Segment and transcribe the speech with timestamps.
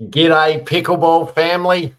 [0.00, 1.94] G'day, pickleball family.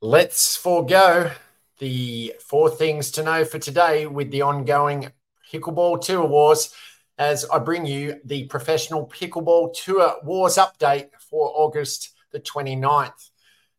[0.00, 1.30] Let's forego
[1.78, 5.12] the four things to know for today with the ongoing
[5.52, 6.74] Pickleball Tour Wars
[7.16, 13.30] as I bring you the Professional Pickleball Tour Wars update for August the 29th.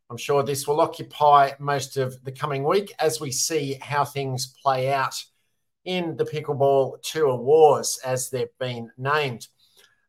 [0.09, 4.55] I'm sure this will occupy most of the coming week as we see how things
[4.63, 5.21] play out
[5.84, 9.49] in the Pickleball Tour Wars as they've been named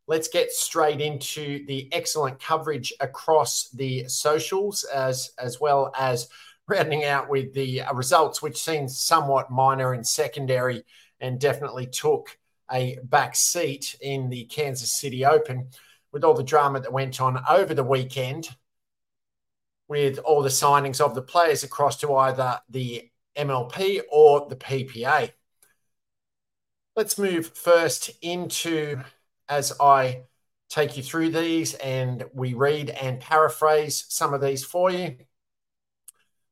[0.07, 6.29] let's get straight into the excellent coverage across the socials as as well as
[6.69, 10.85] rounding out with the uh, results which seemed somewhat minor and secondary
[11.21, 12.39] and definitely took
[12.73, 15.69] a back seat in the Kansas City Open
[16.13, 18.49] with all the drama that went on over the weekend
[19.89, 25.31] with all the signings of the players across to either the MLP or the PPA.
[26.97, 29.01] Let's move first into
[29.49, 30.23] as I
[30.69, 35.17] take you through these and we read and paraphrase some of these for you.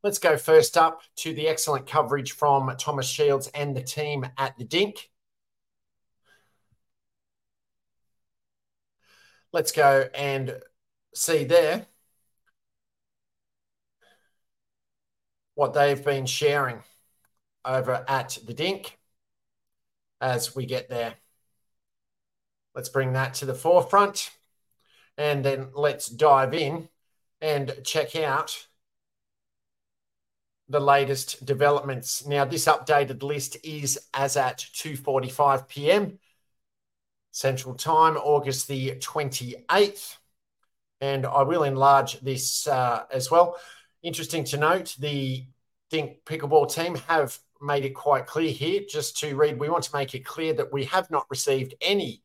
[0.03, 4.57] Let's go first up to the excellent coverage from Thomas Shields and the team at
[4.59, 5.11] the Dink.
[9.53, 10.61] Let's go and
[11.15, 11.87] see there
[15.55, 16.83] what they've been sharing
[17.65, 18.99] over at the Dink
[20.21, 21.15] as we get there.
[22.75, 24.31] Let's bring that to the forefront.
[25.17, 26.89] And then let's dive in
[27.41, 28.67] and check out
[30.69, 32.27] the latest developments.
[32.27, 36.19] Now, this updated list is as at 2.45 p.m.
[37.31, 40.17] Central Time, August the 28th.
[41.01, 43.57] And I will enlarge this uh, as well.
[44.03, 45.45] Interesting to note, the
[45.91, 49.97] Dink Pickleball team have made it quite clear here, just to read, we want to
[49.97, 52.24] make it clear that we have not received any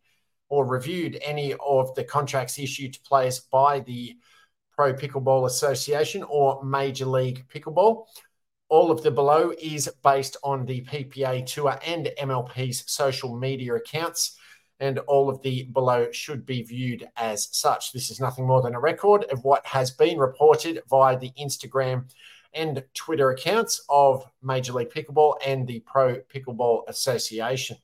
[0.49, 4.17] or reviewed any of the contracts issued to players by the
[4.75, 8.05] Pro Pickleball Association or Major League Pickleball.
[8.69, 14.37] All of the below is based on the PPA Tour and MLP's social media accounts,
[14.79, 17.91] and all of the below should be viewed as such.
[17.91, 22.05] This is nothing more than a record of what has been reported via the Instagram
[22.53, 27.77] and Twitter accounts of Major League Pickleball and the Pro Pickleball Association.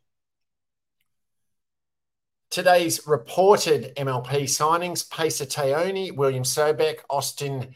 [2.56, 7.76] Today's reported MLP signings Peja Taone, William Sobek, Austin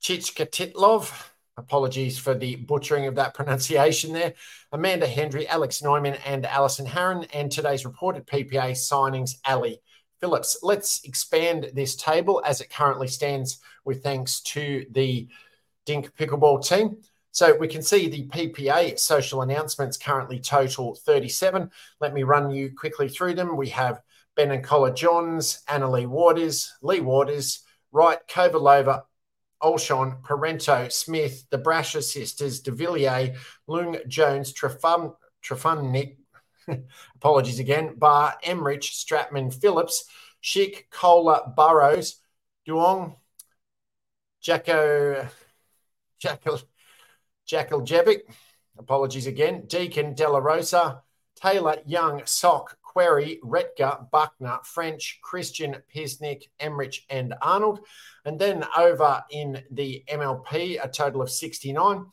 [0.00, 1.12] Chichkatitlov.
[1.56, 4.34] Apologies for the butchering of that pronunciation there.
[4.70, 7.28] Amanda Hendry, Alex Neumann, and Alison Harron.
[7.34, 9.80] And today's reported PPA signings Ali
[10.20, 10.60] Phillips.
[10.62, 15.26] Let's expand this table as it currently stands with thanks to the
[15.84, 16.98] Dink Pickleball team.
[17.36, 21.70] So we can see the PPA social announcements currently total 37.
[22.00, 23.58] Let me run you quickly through them.
[23.58, 24.00] We have
[24.36, 29.02] Ben and Collin Johns, Anna Leigh Waters, Leigh Waters, Wright, Kovalova,
[29.62, 33.36] Alshon, Parenteau, Smith, the Brasher sisters, De Villiers,
[33.68, 35.14] Loong, Jones, Trefun,
[35.44, 36.16] Trefunnik,
[37.16, 40.06] apologies again, Barr, Emrich, Stratman, Phillips,
[40.42, 42.18] Schick, Kohler, Burrows,
[42.66, 43.16] Duong,
[44.40, 45.28] Jacko,
[46.18, 46.60] Jacko,
[47.46, 48.22] Jackal Jevic,
[48.78, 51.02] apologies again, Deacon, Della Rosa,
[51.36, 57.80] Taylor, Young, Sock, Querrey, Retger, Buckner, French, Christian, Pisnik, Emrich, and Arnold.
[58.24, 62.06] And then over in the MLP, a total of 69.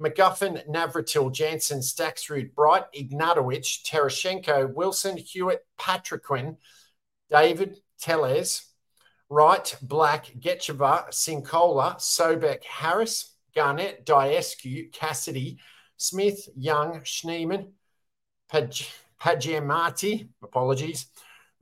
[0.00, 6.56] McGuffin, Navratil, Jansen, Staksrud, Bright, Ignatowich, Tereschenko, Wilson, Hewett, Patriquin,
[7.28, 8.64] David, Tellez,
[9.28, 15.58] Wright, Black, Getcheva, Sincola, Sobek, Harris, Garnett, Daescu, Cassidy,
[15.96, 17.72] Smith, Young, Schneemann,
[18.50, 21.06] Pagiamati, apologies,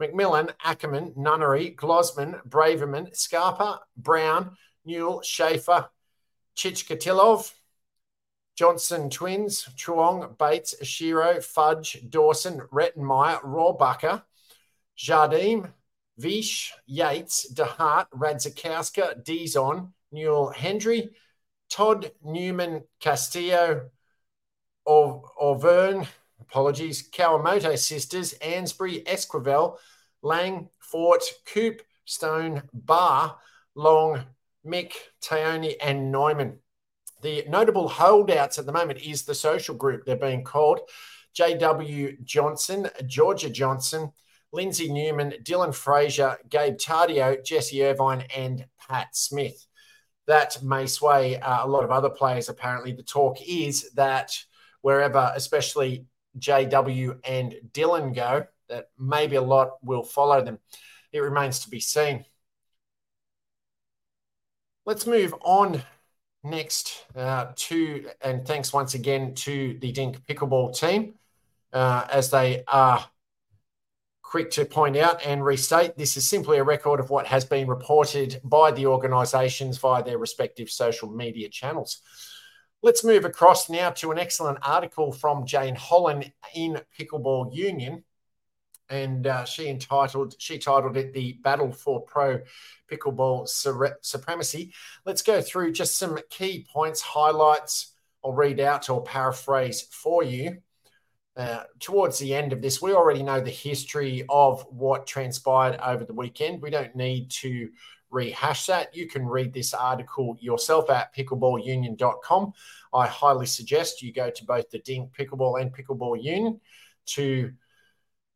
[0.01, 5.89] McMillan, Ackerman, Nunnery, Glozman, Braverman, Scarpa, Brown, Newell, Schaefer,
[6.57, 7.53] Chichkatilov,
[8.57, 14.23] Johnson twins, Chuong, Bates, Shiro, Fudge, Dawson, Rettenmaier, Rohrabacher,
[14.99, 15.73] Jardim,
[16.17, 21.11] Vich, Yates, DeHart, Radzikowska, Dizon, Newell, Hendry,
[21.71, 23.91] Todd Newman Castillo,
[24.87, 26.07] Auvergne,
[26.41, 29.77] apologies, Kawamoto sisters, Ansboury, Esquivel,
[30.23, 31.23] Lang, Fort,
[31.53, 33.37] Koop, Stone, Barr,
[33.75, 34.25] Long,
[34.67, 36.59] Mick, Taone, and Neumann.
[37.23, 40.81] The notable holdouts at the moment is the social group they're being called
[41.35, 42.17] J.W.
[42.25, 44.13] Johnson, Jorja Johnson,
[44.53, 49.68] Lindsey Newman, Dylan Frazier, Gabe Tardio, Jessie Irvine, and Pat Smith.
[50.29, 52.49] That may sway uh, a lot of other players.
[52.49, 54.39] Apparently, the talk is that
[54.83, 56.07] wherever, especially
[56.39, 60.59] JW and Dylan go, that maybe a lot will follow them.
[61.13, 62.25] it remains to be seen.
[64.85, 65.83] Let's move on
[66.45, 71.15] next uh, to, and thanks once again to the Dink Pickleball team,
[71.73, 73.05] uh, as they are
[74.29, 77.67] quick to point out and restate this is simply a record of what has been
[77.67, 82.03] reported by the organisations via their respective social media channels.
[82.83, 88.05] Let's move across now to an excellent article from Jane Holland in Pickleball Union.
[88.91, 92.41] And uh, she entitled she titled it the battle for pro
[92.91, 93.49] pickleball
[94.03, 94.75] supremacy.
[95.07, 97.95] Let's go through just some key points, highlights.
[98.23, 100.59] I'll read out or paraphrase for you.
[101.39, 106.05] Uh, towards the end of this, we already know the history of what transpired over
[106.05, 106.61] the weekend.
[106.61, 107.69] We don't need to
[108.11, 108.97] rehash that.
[108.97, 112.53] You can read this article yourself at pickleballunion.com.
[112.93, 116.61] I highly suggest you go to both the Dink Pickleball and Pickleball Union
[117.07, 117.53] to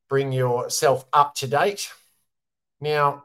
[0.08, 1.90] bring yourself up to date.
[2.80, 3.24] Now,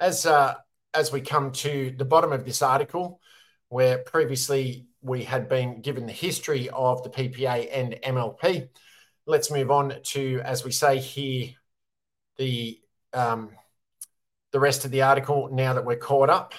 [0.00, 0.54] as uh,
[0.92, 3.20] as we come to the bottom of this article,
[3.68, 8.68] where previously we had been given the history of the PPA and MLP.
[9.26, 11.50] Let's move on to, as we say here,
[12.36, 12.80] the
[13.12, 13.50] um,
[14.52, 16.54] the rest of the article now that we're caught up.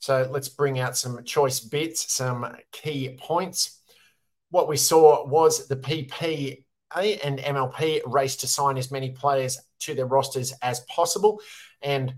[0.00, 3.80] So let's bring out some choice bits, some key points.
[4.50, 6.62] What we saw was the PPA
[6.94, 11.40] and MLP race to sign as many players to their rosters as possible.
[11.82, 12.14] And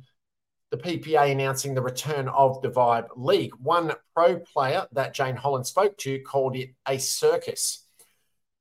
[0.71, 3.53] the PPA announcing the return of the Vibe League.
[3.57, 7.87] One pro player that Jane Holland spoke to called it a circus.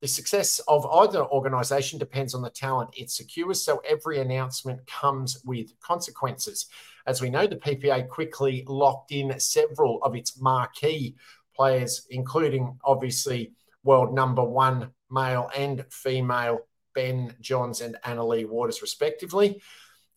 [0.00, 5.42] The success of either organisation depends on the talent it secures, so every announcement comes
[5.44, 6.66] with consequences.
[7.06, 11.16] As we know, the PPA quickly locked in several of its marquee
[11.54, 13.52] players, including obviously
[13.84, 16.60] world number one male and female
[16.94, 19.60] Ben Johns and Anna Leigh Waters, respectively.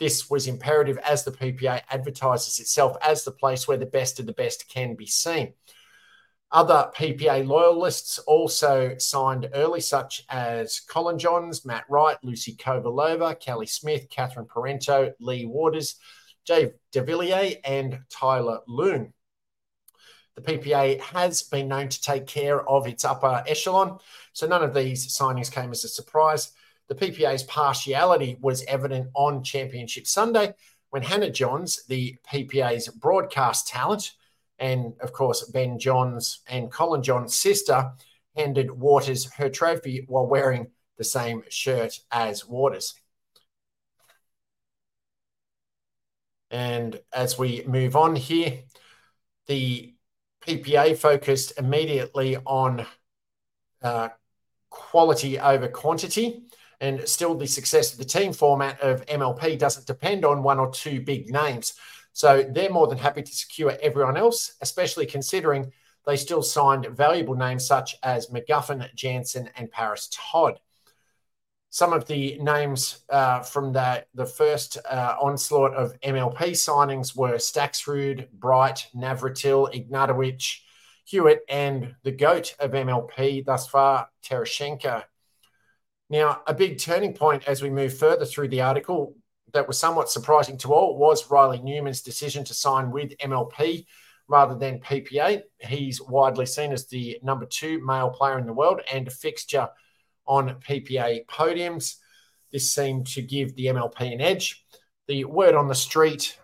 [0.03, 4.25] This was imperative as the PPA advertises itself as the place where the best of
[4.25, 5.53] the best can be seen.
[6.51, 13.65] Other PPA loyalists also signed early, such as Collin Johns, Matt Wright, Lucy Kovalova, Kelly
[13.65, 15.95] Smith, Catherine Parenteau, Leigh Waters,
[16.43, 19.13] Jay DeVilliers, and Tyler Loong.
[20.35, 23.99] The PPA has been known to take care of its upper echelon,
[24.33, 26.51] so none of these signings came as a surprise
[26.87, 30.53] the PPA's partiality was evident on Championship Sunday
[30.89, 34.11] when Hannah Johns, the PPA's broadcast talent,
[34.59, 37.93] and of course Ben Johns and Collin Johns' sister,
[38.35, 42.93] handed Waters her trophy while wearing the same shirt as Waters.
[46.51, 48.59] And as we move on here,
[49.47, 49.95] the
[50.45, 52.85] PPA focused immediately on
[53.81, 54.09] uh,
[54.69, 56.43] quality over quantity
[56.83, 60.69] and still, the success of the team format of MLP doesn't depend on one or
[60.69, 61.75] two big names.
[62.11, 65.71] So they're more than happy to secure everyone else, especially considering
[66.05, 70.59] they still signed valuable names such as McGuffin, Jansen, and Parris Todd.
[71.69, 77.35] Some of the names uh, from the, the first uh, onslaught of MLP signings were
[77.35, 80.59] Staksrud, Bright, Navratil, Ignatowich,
[81.05, 85.03] Hewitt, and the GOAT of MLP thus far, Tereschenko.
[86.13, 89.15] Now, a big turning point as we move further through the article
[89.51, 93.87] that was somewhat surprising to all was Riley Newman's decision to sign with MLP
[94.27, 95.41] rather than PPA.
[95.57, 99.67] He's widely seen as the number two male player in the world and a fixture
[100.27, 101.95] on PPA podiums.
[102.51, 104.63] This seemed to give the MLP an edge.
[105.07, 106.37] The word on the street,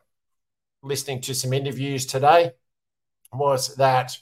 [0.81, 2.53] listening to some interviews today,
[3.31, 4.17] was that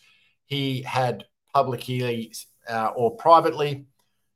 [0.46, 1.24] he had
[1.54, 2.34] publicly
[2.70, 3.86] uh, or privately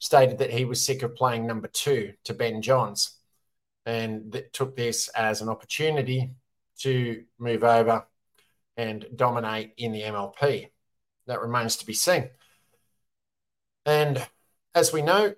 [0.01, 3.19] stated that he was sick of playing number two to Ben Johns
[3.85, 6.31] and that took this as an opportunity
[6.79, 8.07] to move over
[8.77, 10.69] and dominate in the MLP.
[11.27, 12.31] That remains to be seen.
[13.85, 14.25] And
[14.73, 15.35] as we know,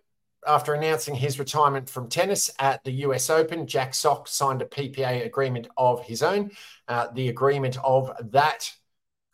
[0.48, 5.26] after announcing his retirement from tennis at the US Open, Jack Sock signed a PPA
[5.26, 6.52] agreement of his own.
[6.88, 8.72] Uh, the agreement of that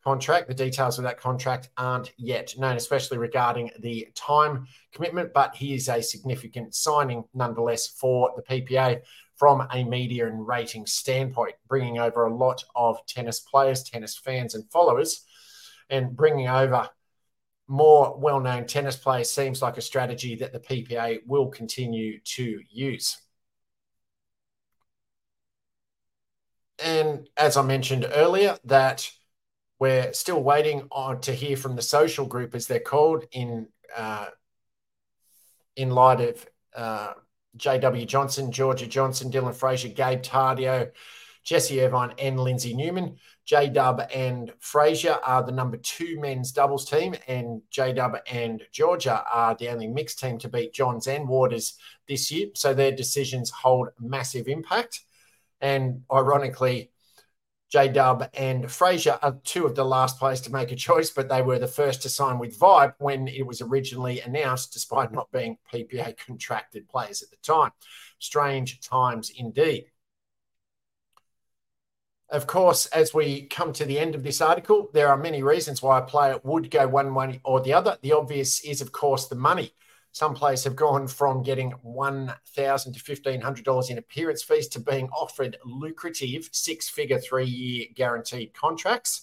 [0.03, 0.47] contract.
[0.47, 5.73] The details of that contract aren't yet known, especially regarding the time commitment, but he
[5.73, 9.01] is a significant signing nonetheless for the PPA
[9.35, 14.53] from a media and rating standpoint, bringing over a lot of tennis players, tennis fans,
[14.53, 15.25] and followers,
[15.89, 16.89] and bringing over
[17.67, 22.59] more well known tennis players seems like a strategy that the PPA will continue to
[22.69, 23.17] use.
[26.83, 29.09] And as I mentioned earlier, that
[29.79, 34.27] we're still waiting on to hear from the social group, as they're called, in uh,
[35.75, 36.45] in light of
[36.75, 37.13] uh,
[37.55, 38.05] J.W.
[38.05, 40.91] Johnson, Jorja Johnson, Dylan Frazier, Gabe Tardio,
[41.43, 43.17] Jessie Irvine, and Lindsey Newman.
[43.45, 48.61] J Dub and Frazier are the number two men's doubles team, and J Dub and
[48.71, 51.75] Jorja are the only mixed team to beat Johns and Waters
[52.07, 52.49] this year.
[52.53, 55.01] So their decisions hold massive impact.
[55.61, 56.91] And ironically,
[57.69, 61.29] J Dub and Frazier are two of the last players to make a choice, but
[61.29, 65.31] they were the first to sign with Vibe when it was originally announced, despite not
[65.31, 67.71] being PPA contracted players at the time.
[68.17, 69.85] Strange times indeed.
[72.31, 75.81] Of course, as we come to the end of this article, there are many reasons
[75.81, 77.97] why a player would go one way or the other.
[78.01, 79.73] The obvious is, of course, the money.
[80.11, 85.57] Some players have gone from getting 1,000 to $1,500 in appearance fees to being offered
[85.63, 89.21] lucrative six figure three year guaranteed contracts.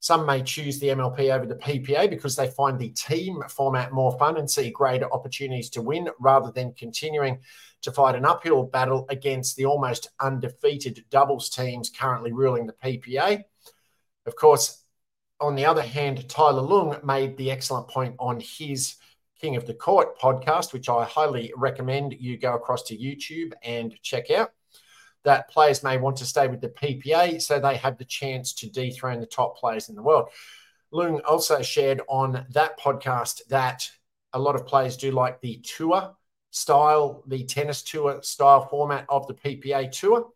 [0.00, 4.18] Some may choose the MLP over the PPA because they find the team format more
[4.18, 7.38] fun and see greater opportunities to win rather than continuing
[7.82, 13.44] to fight an uphill battle against the almost undefeated doubles teams currently ruling the PPA.
[14.26, 14.82] Of course,
[15.40, 18.96] on the other hand, Tyler Loong made the excellent point on his
[19.42, 23.92] King of the Court podcast, which I highly recommend you go across to YouTube and
[24.00, 24.52] check out.
[25.24, 28.70] That players may want to stay with the PPA so they have the chance to
[28.70, 30.28] dethrone the top players in the world.
[30.94, 33.90] Loong also shared on that podcast that
[34.32, 36.14] a lot of players do like the tour
[36.52, 40.28] style, the tennis tour style format of the PPA tour.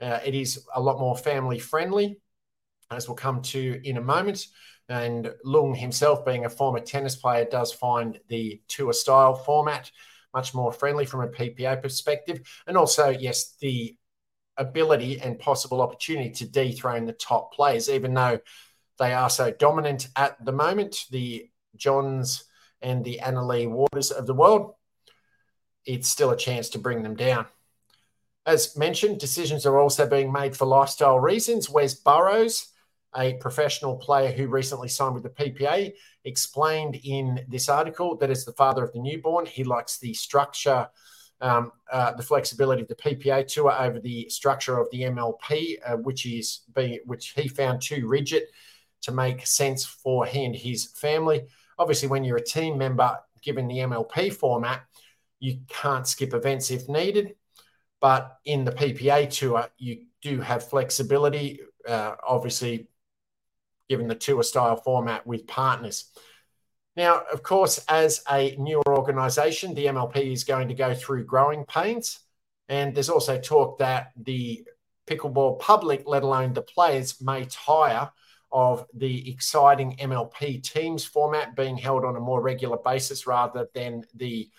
[0.00, 2.18] Uh, it is a lot more family friendly,
[2.90, 4.46] as we'll come to in a moment.
[4.88, 9.90] And Loong himself, being a former tennis player, does find the tour style format
[10.34, 12.40] much more friendly from a PPA perspective.
[12.66, 13.96] And also, yes, the
[14.56, 18.38] ability and possible opportunity to dethrone the top players, even though
[18.98, 22.44] they are so dominant at the moment, the Johns
[22.80, 24.74] and the Anna Leigh Waters of the world
[25.88, 27.46] it's still a chance to bring them down.
[28.44, 31.68] As mentioned, decisions are also being made for lifestyle reasons.
[31.68, 32.66] Wes Burrows,
[33.16, 35.92] a professional player who recently signed with the PPA,
[36.24, 40.86] explained in this article that as the father of the newborn, he likes the structure,
[41.40, 45.96] um, uh, the flexibility of the PPA tour over the structure of the MLP, uh,
[45.96, 48.44] which is being, which he found too rigid
[49.02, 51.46] to make sense for he and his family.
[51.78, 54.82] Obviously, when you're a team member, given the MLP format,
[55.40, 57.36] you can't skip events if needed.
[58.00, 62.88] But in the PPA tour, you do have flexibility, uh, obviously,
[63.88, 66.10] given the tour style format with partners.
[66.96, 71.64] Now, of course, as a newer organisation, the MLP is going to go through growing
[71.64, 72.18] pains.
[72.68, 74.64] And there's also talk that the
[75.06, 78.10] pickleball public, let alone the players, may tire
[78.50, 84.04] of the exciting MLP teams format being held on a more regular basis rather than
[84.14, 84.50] the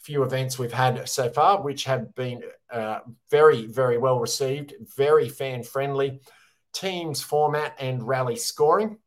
[0.00, 2.42] few events we've had so far, which have been
[2.72, 6.20] uh, very, very well received, very fan friendly,
[6.72, 8.98] teams format and rally scoring.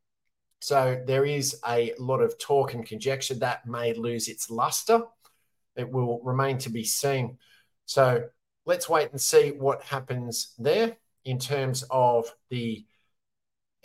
[0.60, 5.04] So there is a lot of talk and conjecture that may lose its luster.
[5.76, 7.38] It will remain to be seen.
[7.86, 8.26] So
[8.66, 12.86] let's wait and see what happens there in terms of the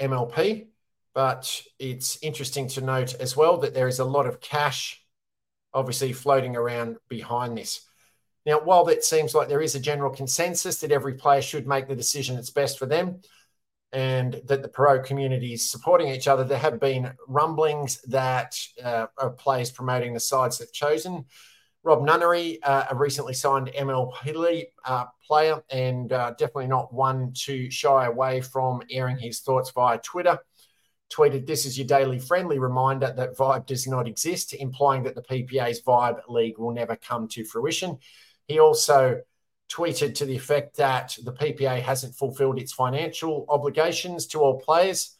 [0.00, 0.68] MLP.
[1.14, 5.02] But it's interesting to note as well that there is a lot of cash
[5.74, 7.80] obviously floating around behind this.
[8.46, 11.88] Now, while that seems like there is a general consensus that every player should make
[11.88, 13.20] the decision that's best for them
[13.92, 19.06] and that the pro community is supporting each other, there have been rumblings that uh,
[19.38, 21.24] players promoting the sides they've chosen.
[21.84, 27.70] Rob Nunnery, uh, a recently signed MLP uh, player, and uh, definitely not one to
[27.70, 30.38] shy away from airing his thoughts via Twitter
[31.10, 35.22] tweeted, This is your daily friendly reminder that Vibe does not exist, implying that the
[35.22, 37.98] PPA's Vibe League will never come to fruition.
[38.46, 39.20] He also
[39.70, 45.14] tweeted to the effect that the PPA hasn't fulfilled its financial obligations to all players.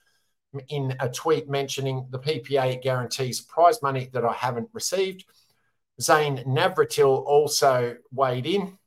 [0.69, 5.27] In a tweet mentioning the PPA guarantees prize money that I haven't received.
[6.01, 8.79] Zane Navratil also weighed in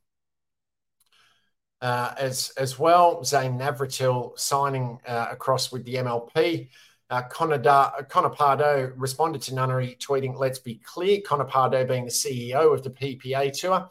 [1.82, 3.22] uh, as as well.
[3.24, 6.68] Zane Navratil signing uh, across with the MLP.
[7.10, 12.06] Uh, Connor, da- Connor Pardoe responded to Nunnery, tweeting, Let's be clear, Connor Pardoe being
[12.06, 13.90] the CEO of the PPA Tour.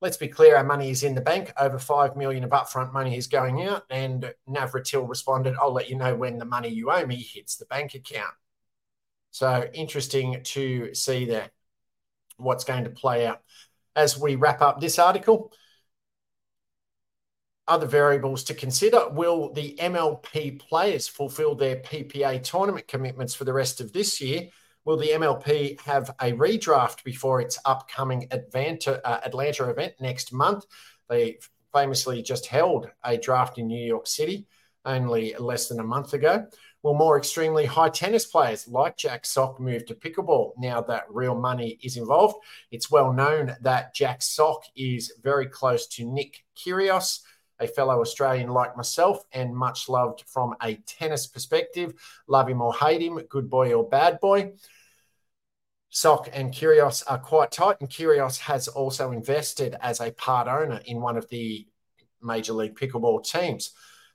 [0.00, 1.52] Let's be clear, our money is in the bank.
[1.58, 3.82] Over 5 million of upfront money is going out.
[3.90, 7.66] And Navratil responded, I'll let you know when the money you owe me hits the
[7.66, 8.34] bank account.
[9.32, 11.50] So interesting to see there
[12.36, 13.42] what's going to play out.
[13.96, 15.52] As we wrap up this article,
[17.66, 19.08] other variables to consider.
[19.08, 24.48] Will the MLP players fulfill their PPA tournament commitments for the rest of this year
[24.88, 30.64] Will the MLP have a redraft before its upcoming Atlanta, uh, Atlanta event next month?
[31.10, 31.40] They
[31.74, 34.46] famously just held a draft in New York City
[34.86, 36.46] only less than a month ago.
[36.82, 41.38] Will more extremely high tennis players like Jack Sock move to pickleball now that real
[41.38, 42.36] money is involved?
[42.70, 47.20] It's well known that Jack Sock is very close to Nick Kyrgios,
[47.60, 51.92] a fellow Australian like myself, and much loved from a tennis perspective.
[52.26, 54.54] Love him or hate him, good boy or bad boy.
[55.90, 60.80] Sock and Kyrgios are quite tight, and Kyrgios has also invested as a part owner
[60.84, 61.66] in one of the
[62.22, 63.70] Major League Pickleball teams.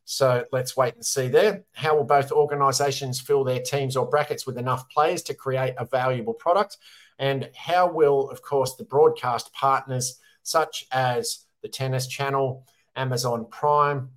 [0.05, 1.63] So let's wait and see there.
[1.73, 5.85] How will both organisations fill their teams or brackets with enough players to create a
[5.85, 6.77] valuable product?
[7.17, 14.09] And how will, of course, the broadcast partners such as the Tennis Channel, Amazon Prime,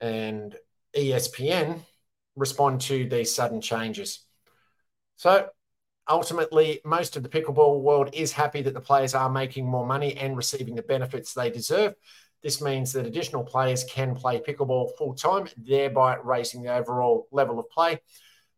[0.00, 0.54] and
[0.94, 1.80] ESPN
[2.36, 4.20] respond to these sudden changes?
[5.16, 5.48] So
[6.08, 10.16] ultimately, most of the pickleball world is happy that the players are making more money
[10.16, 11.94] and receiving the benefits they deserve.
[12.42, 17.58] This means that additional players can play pickleball full time, thereby raising the overall level
[17.58, 18.00] of play.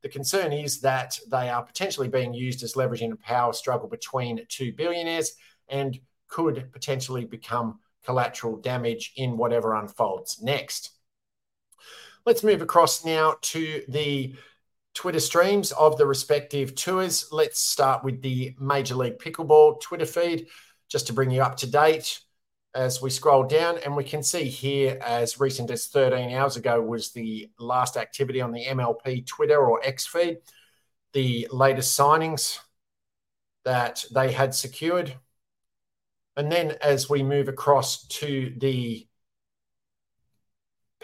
[0.03, 3.89] The concern is that they are potentially being used as leverage in a power struggle
[3.89, 5.33] between two billionaires
[5.69, 5.99] and
[6.29, 10.91] could potentially become collateral damage in whatever unfolds next.
[12.25, 14.35] Let's move across now to the
[14.97, 17.29] Twitter streams of the respective tours.
[17.31, 20.47] Let's start with the Major League Pickleball Twitter feed
[20.89, 22.21] just to bring you up to date
[22.75, 23.77] as we scroll down.
[23.85, 28.41] And we can see here, as recent as 13 hours ago, was the last activity
[28.41, 30.39] on the MLP Twitter or X feed,
[31.13, 32.59] the latest signings
[33.67, 35.15] that they had secured.
[36.39, 39.07] And then as we move across to the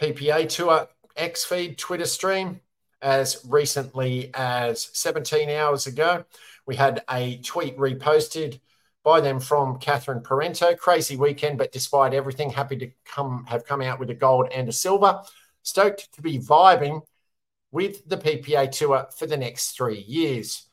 [0.01, 2.59] PPA Tour X feed Twitter stream,
[3.03, 6.25] as recently as 17 hours ago.
[6.65, 8.59] We had a tweet reposted
[9.03, 10.77] by them from Catherine Parenteau.
[10.77, 14.69] Crazy weekend, but despite everything, happy to come have come out with a gold and
[14.69, 15.21] a silver.
[15.61, 17.01] Stoked to be vibing
[17.71, 20.67] with the PPA Tour for the next three years.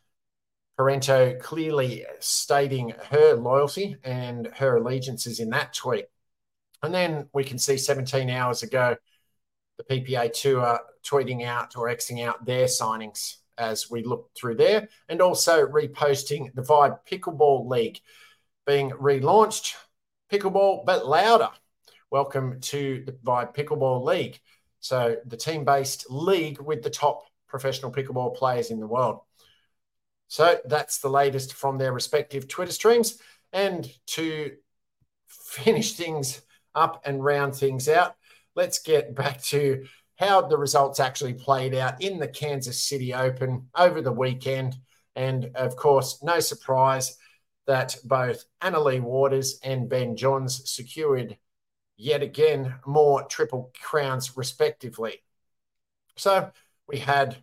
[0.78, 6.06] Parenteau clearly stating her loyalty and her allegiances in that tweet.
[6.82, 8.96] And then we can see 17 hours ago,
[9.88, 14.88] the PPA Tour tweeting out or Xing out their signings as we look through there,
[15.08, 18.00] and also reposting the Vibe Pickleball League
[18.66, 19.74] being relaunched.
[20.32, 21.50] Pickleball, but louder.
[22.10, 24.40] Welcome to the Vibe Pickleball League.
[24.80, 29.20] So, the team based league with the top professional pickleball players in the world.
[30.28, 33.18] So, that's the latest from their respective Twitter streams.
[33.52, 34.52] And to
[35.26, 36.40] finish things
[36.74, 38.14] up and round things out,
[38.60, 43.68] let's get back to how the results actually played out in the Kansas City Open
[43.74, 44.76] over the weekend.
[45.16, 47.16] And of course, no surprise
[47.66, 51.38] that both Anna Leigh Waters and Ben Johns secured
[51.96, 55.22] yet again more triple crowns, respectively.
[56.16, 56.50] So
[56.86, 57.38] we had,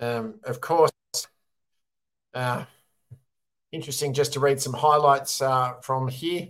[0.00, 0.90] um, of course,
[2.34, 2.64] uh,
[3.70, 6.48] interesting just to read some highlights uh, from here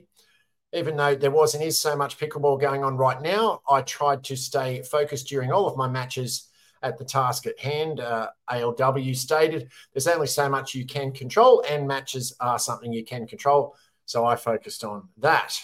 [0.72, 4.24] even though there was and is so much pickleball going on right now, I tried
[4.24, 6.48] to stay focused during all of my matches
[6.82, 8.00] at the task at hand.
[8.00, 13.04] Uh, ALW stated there's only so much you can control, and matches are something you
[13.04, 13.76] can control.
[14.04, 15.58] So I focused on that.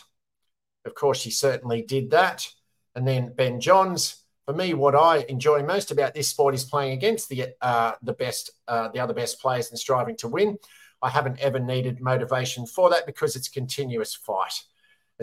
[0.84, 2.48] Of course, she certainly did that.
[2.94, 4.18] And then Ben Johns.
[4.46, 8.12] For me, what I enjoy most about this sport is playing against the uh, the
[8.12, 10.58] best, uh, the other best players and striving to win.
[11.00, 14.62] I haven't ever needed motivation for that because it's continuous fight.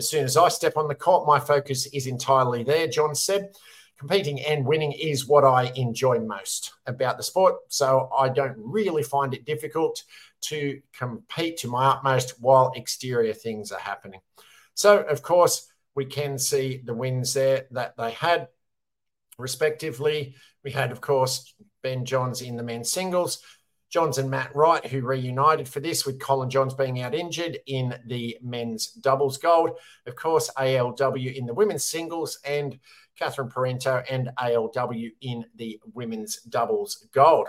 [0.00, 3.54] As soon as I step on the court, my focus is entirely there, John said.
[3.98, 7.56] Competing and winning is what I enjoy most about the sport.
[7.68, 10.02] So I don't really find it difficult
[10.44, 14.22] to compete to my utmost while exterior things are happening.
[14.72, 18.48] So, of course, we can see the wins there that they had,
[19.36, 20.34] respectively.
[20.64, 23.42] We had, of course, Ben Johns in the men's singles.
[23.90, 27.98] Johns and Matt Wright, who reunited for this with Collin Johns being out injured in
[28.06, 29.78] the men's doubles gold.
[30.06, 32.78] Of course, ALW in the women's singles and
[33.18, 37.48] Catherine Parenteau and ALW in the women's doubles gold.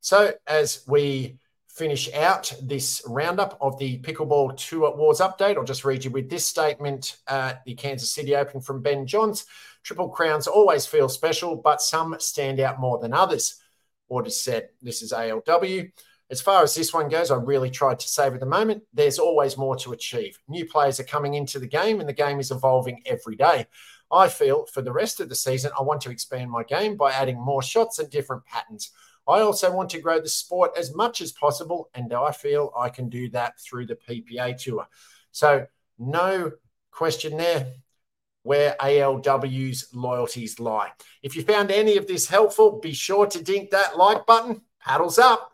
[0.00, 5.84] So as we finish out this roundup of the Pickleball Tour Wars update, I'll just
[5.84, 9.46] read you with this statement at the Kansas City Open from Ben Johns.
[9.82, 13.63] Triple crowns always feel special, but some stand out more than others
[14.08, 15.90] or just said, this is ALW.
[16.30, 18.82] As far as this one goes, I really tried to save at the moment.
[18.92, 20.38] There's always more to achieve.
[20.48, 23.66] New players are coming into the game, and the game is evolving every day.
[24.10, 27.12] I feel for the rest of the season, I want to expand my game by
[27.12, 28.90] adding more shots and different patterns.
[29.26, 32.88] I also want to grow the sport as much as possible, and I feel I
[32.88, 34.86] can do that through the PPA Tour.
[35.30, 35.66] So,
[35.98, 36.52] no
[36.90, 37.72] question there
[38.44, 40.92] where ALW's loyalties lie.
[41.22, 44.60] If you found any of this helpful, be sure to dink that like button.
[44.80, 45.50] Paddles up.